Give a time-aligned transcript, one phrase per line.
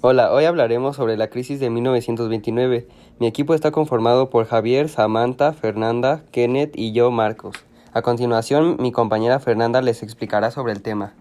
[0.00, 2.86] Hola, hoy hablaremos sobre la crisis de 1929.
[3.18, 7.56] Mi equipo está conformado por Javier, Samantha, Fernanda, Kenneth y yo, Marcos.
[7.92, 11.14] A continuación, mi compañera Fernanda les explicará sobre el tema.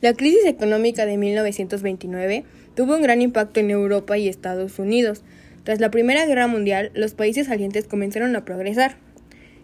[0.00, 5.22] La crisis económica de 1929 tuvo un gran impacto en Europa y Estados Unidos.
[5.62, 8.96] Tras la Primera Guerra Mundial, los países salientes comenzaron a progresar.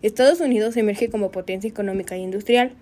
[0.03, 2.73] Estados Unidos emerge como potencia económica e industrial.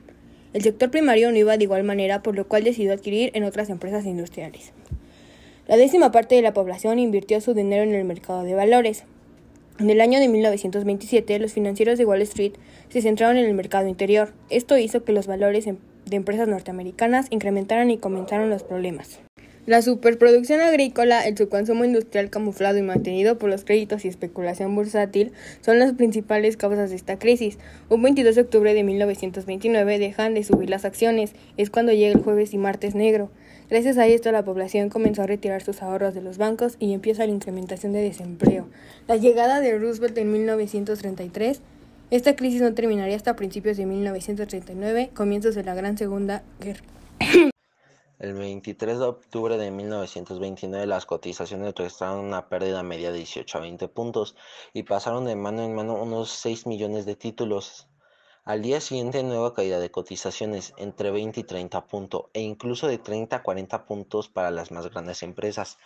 [0.53, 3.71] El sector primario no iba de igual manera, por lo cual decidió adquirir en otras
[3.71, 4.73] empresas industriales.
[5.69, 9.05] La décima parte de la población invirtió su dinero en el mercado de valores.
[9.79, 12.55] En el año de 1927, los financieros de Wall Street
[12.88, 14.33] se centraron en el mercado interior.
[14.48, 19.20] Esto hizo que los valores de empresas norteamericanas incrementaran y comenzaron los problemas.
[19.66, 25.32] La superproducción agrícola, el subconsumo industrial camuflado y mantenido por los créditos y especulación bursátil
[25.60, 27.59] son las principales causas de esta crisis.
[27.91, 32.24] Un 22 de octubre de 1929 dejan de subir las acciones, es cuando llega el
[32.24, 33.30] jueves y martes negro.
[33.71, 37.27] Gracias a esto la población comenzó a retirar sus ahorros de los bancos y empieza
[37.27, 38.69] la incrementación de desempleo.
[39.07, 41.60] La llegada de Roosevelt en 1933
[42.10, 46.83] esta crisis no terminaría hasta principios de 1939, comienzos de la Gran Segunda Guerra.
[48.19, 53.60] El 23 de octubre de 1929 las cotizaciones registraron una pérdida media de 18 a
[53.60, 54.37] 20 puntos
[54.73, 57.87] y pasaron de mano en mano unos 6 millones de títulos.
[58.49, 62.96] Al día siguiente nueva caída de cotizaciones entre 20 y 30 puntos e incluso de
[62.96, 65.77] 30 a 40 puntos para las más grandes empresas.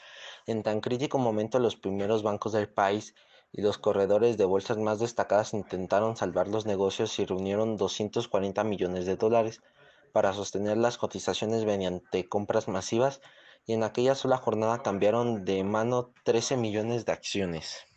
[0.46, 3.16] En tan crítico momento los primeros bancos del país
[3.50, 9.06] y los corredores de bolsas más destacadas intentaron salvar los negocios y reunieron 240 millones
[9.06, 9.60] de dólares
[10.12, 13.20] para sostener las cotizaciones mediante compras masivas
[13.66, 17.91] y en aquella sola jornada cambiaron de mano 13 millones de acciones.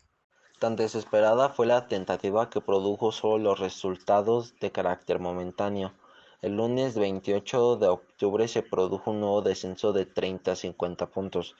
[0.59, 5.93] Tan desesperada fue la tentativa que produjo solo los resultados de carácter momentáneo.
[6.41, 11.55] El lunes 28 de octubre se produjo un nuevo descenso de 30 a 50 puntos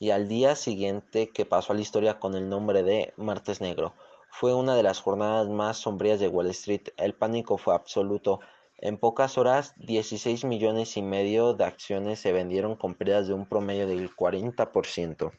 [0.00, 3.94] y al día siguiente que pasó a la historia con el nombre de Martes Negro.
[4.30, 6.88] Fue una de las jornadas más sombrías de Wall Street.
[6.96, 8.40] El pánico fue absoluto
[8.78, 13.46] en pocas horas, 16 millones y medio de acciones se vendieron con pérdidas de un
[13.46, 15.32] promedio del 40%.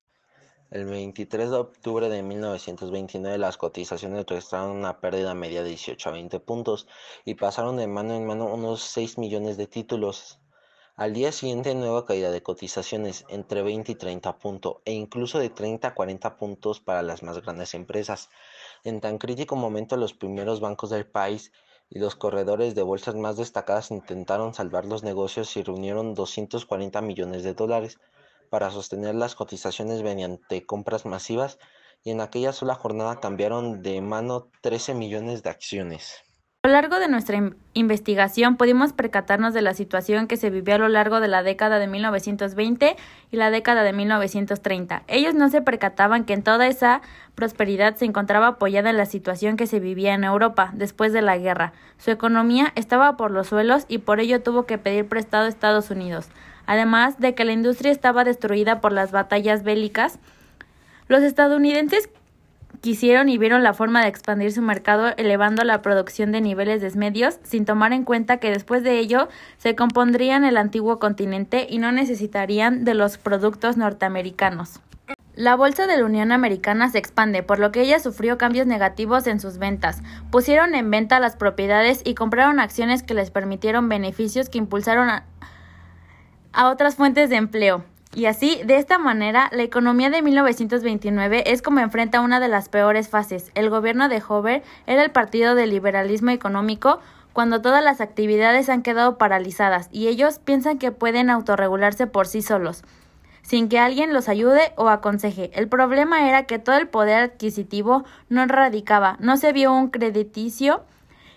[0.71, 6.13] El 23 de octubre de 1929 las cotizaciones registraron una pérdida media de 18 a
[6.13, 6.87] 20 puntos
[7.25, 10.39] y pasaron de mano en mano unos 6 millones de títulos.
[10.95, 15.49] Al día siguiente nueva caída de cotizaciones entre 20 y 30 puntos e incluso de
[15.49, 18.29] 30 a 40 puntos para las más grandes empresas.
[18.85, 21.51] En tan crítico momento los primeros bancos del país
[21.89, 27.43] y los corredores de bolsas más destacadas intentaron salvar los negocios y reunieron 240 millones
[27.43, 27.99] de dólares
[28.51, 31.57] para sostener las cotizaciones mediante compras masivas
[32.03, 36.21] y en aquella sola jornada cambiaron de mano 13 millones de acciones.
[36.63, 37.41] A lo largo de nuestra
[37.73, 41.79] investigación pudimos percatarnos de la situación que se vivió a lo largo de la década
[41.79, 42.97] de 1920
[43.31, 45.01] y la década de 1930.
[45.07, 47.01] Ellos no se percataban que en toda esa
[47.33, 51.35] prosperidad se encontraba apoyada en la situación que se vivía en Europa después de la
[51.39, 51.73] guerra.
[51.97, 55.89] Su economía estaba por los suelos y por ello tuvo que pedir prestado a Estados
[55.89, 56.29] Unidos.
[56.67, 60.19] Además de que la industria estaba destruida por las batallas bélicas,
[61.07, 62.07] los estadounidenses
[62.81, 67.39] quisieron y vieron la forma de expandir su mercado elevando la producción de niveles desmedios
[67.43, 71.91] sin tomar en cuenta que después de ello se compondrían el antiguo continente y no
[71.91, 74.81] necesitarían de los productos norteamericanos.
[75.35, 79.27] La bolsa de la Unión Americana se expande, por lo que ella sufrió cambios negativos
[79.27, 80.01] en sus ventas.
[80.29, 85.23] Pusieron en venta las propiedades y compraron acciones que les permitieron beneficios que impulsaron a,
[86.51, 87.85] a otras fuentes de empleo.
[88.13, 92.67] Y así, de esta manera, la economía de 1929 es como enfrenta una de las
[92.67, 93.51] peores fases.
[93.55, 96.99] El gobierno de Hoover era el partido del liberalismo económico
[97.31, 102.41] cuando todas las actividades han quedado paralizadas y ellos piensan que pueden autorregularse por sí
[102.41, 102.83] solos,
[103.43, 105.49] sin que alguien los ayude o aconseje.
[105.53, 110.83] El problema era que todo el poder adquisitivo no radicaba, no se vio un crediticio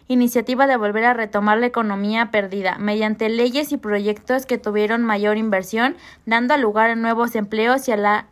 [0.09, 5.39] iniciativa de volver a retomar la economía perdida, mediante leyes y proyectos que tuvieron mayor
[5.39, 8.27] inversión, dando lugar a nuevos empleos y a la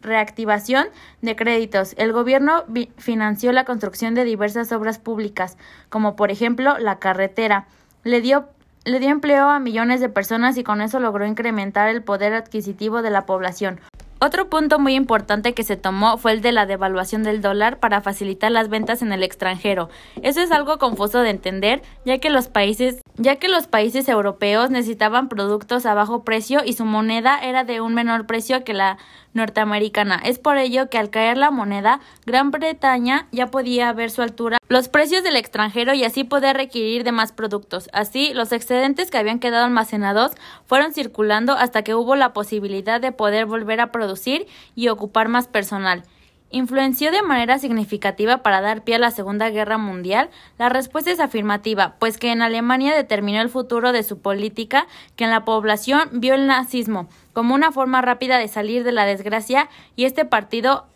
[0.00, 0.86] reactivación
[1.22, 1.94] de créditos.
[1.98, 2.64] El gobierno
[2.96, 5.56] financió la construcción de diversas obras públicas,
[5.88, 7.66] como por ejemplo la carretera.
[8.04, 8.48] Le dio,
[8.84, 13.02] le dio empleo a millones de personas y con eso logró incrementar el poder adquisitivo
[13.02, 13.80] de la población.
[14.18, 18.00] Otro punto muy importante que se tomó fue el de la devaluación del dólar para
[18.00, 19.90] facilitar las ventas en el extranjero.
[20.22, 24.70] Eso es algo confuso de entender, ya que los países, ya que los países europeos
[24.70, 28.96] necesitaban productos a bajo precio y su moneda era de un menor precio que la
[29.34, 30.18] norteamericana.
[30.24, 34.56] Es por ello que al caer la moneda, Gran Bretaña ya podía ver su altura
[34.68, 37.88] los precios del extranjero y así poder requerir de más productos.
[37.92, 40.32] Así, los excedentes que habían quedado almacenados
[40.66, 44.05] fueron circulando hasta que hubo la posibilidad de poder volver a producir
[44.74, 46.04] y ocupar más personal.
[46.50, 50.30] ¿Influenció de manera significativa para dar pie a la Segunda Guerra Mundial?
[50.58, 54.86] La respuesta es afirmativa, pues que en Alemania determinó el futuro de su política,
[55.16, 59.06] que en la población vio el nazismo como una forma rápida de salir de la
[59.06, 60.86] desgracia y este partido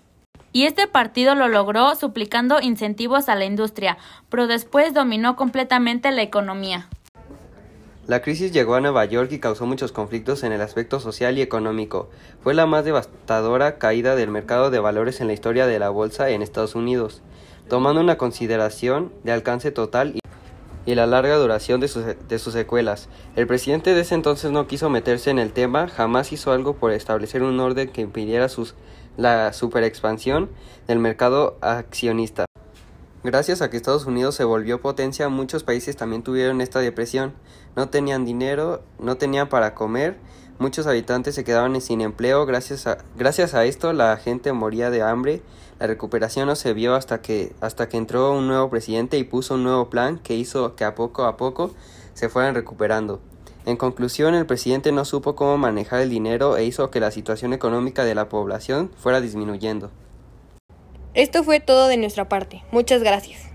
[0.53, 3.99] y este partido lo logró suplicando incentivos a la industria,
[4.29, 6.89] pero después dominó completamente la economía.
[8.11, 11.43] La crisis llegó a Nueva York y causó muchos conflictos en el aspecto social y
[11.43, 12.11] económico.
[12.43, 16.29] Fue la más devastadora caída del mercado de valores en la historia de la bolsa
[16.31, 17.23] en Estados Unidos,
[17.69, 20.19] tomando una consideración de alcance total
[20.87, 23.09] y la larga duración de sus, secuelas.
[23.37, 26.91] El presidente de ese entonces no quiso meterse en el tema, jamás hizo algo por
[26.91, 28.49] establecer un orden que impidiera
[29.19, 30.51] la superexpansión
[30.89, 32.47] del mercado accionista.
[33.23, 37.35] Gracias a que Estados Unidos se volvió potencia, muchos países también tuvieron esta depresión.
[37.76, 40.17] No tenían dinero, no tenían para comer,
[40.58, 42.46] muchos habitantes se quedaban sin empleo.
[42.46, 45.43] Gracias a, gracias a esto la gente moría de hambre.
[45.78, 49.55] La recuperación no se vio hasta que, hasta que entró un nuevo presidente y puso
[49.55, 51.70] un nuevo plan que hizo que a poco a poco
[52.12, 53.20] se fueran recuperando.
[53.67, 57.52] En conclusión, el presidente no supo cómo manejar el dinero e hizo que la situación
[57.52, 59.90] económica de la población fuera disminuyendo.
[61.14, 62.62] Esto fue todo de nuestra parte.
[62.70, 63.50] Muchas gracias.